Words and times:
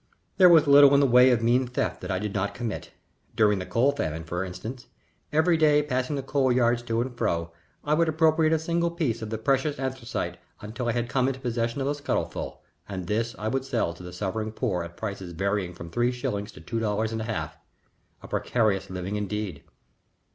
There 0.37 0.49
was 0.49 0.65
little 0.65 0.95
in 0.95 0.99
the 0.99 1.05
way 1.05 1.29
of 1.29 1.43
mean 1.43 1.67
theft 1.67 2.01
that 2.01 2.09
I 2.09 2.17
did 2.17 2.33
not 2.33 2.55
commit. 2.55 2.89
During 3.35 3.59
the 3.59 3.67
coal 3.67 3.91
famine, 3.91 4.23
for 4.23 4.43
instance, 4.43 4.87
every 5.31 5.57
day 5.57 5.83
passing 5.83 6.15
the 6.15 6.23
coal 6.23 6.51
yards 6.51 6.81
to 6.81 7.01
and 7.01 7.15
fro, 7.15 7.51
I 7.83 7.93
would 7.93 8.09
appropriate 8.09 8.51
a 8.51 8.57
single 8.57 8.89
piece 8.89 9.21
of 9.21 9.29
the 9.29 9.37
precious 9.37 9.77
anthracite 9.77 10.39
until 10.59 10.89
I 10.89 10.93
had 10.93 11.07
come 11.07 11.27
into 11.27 11.39
possession 11.39 11.81
of 11.81 11.87
a 11.87 11.93
scuttleful, 11.93 12.63
and 12.89 13.05
this 13.05 13.35
I 13.37 13.47
would 13.47 13.63
sell 13.63 13.93
to 13.93 14.01
the 14.01 14.11
suffering 14.11 14.51
poor 14.53 14.81
at 14.81 14.97
prices 14.97 15.33
varying 15.33 15.71
from 15.75 15.91
three 15.91 16.11
shillings 16.11 16.51
to 16.53 16.61
two 16.61 16.79
dollars 16.79 17.11
and 17.11 17.21
a 17.21 17.25
half 17.25 17.55
a 18.23 18.27
precarious 18.27 18.89
living 18.89 19.17
indeed. 19.17 19.61